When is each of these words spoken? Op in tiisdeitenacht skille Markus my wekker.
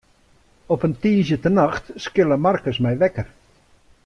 Op 0.75 0.85
in 0.87 0.95
tiisdeitenacht 1.03 1.93
skille 2.07 2.41
Markus 2.49 2.81
my 2.87 2.97
wekker. 3.05 3.27